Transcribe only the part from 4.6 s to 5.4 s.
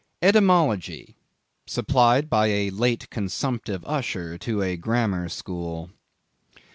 a Grammar